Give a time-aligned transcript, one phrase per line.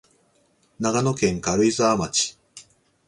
[0.79, 2.35] 長野県軽井沢町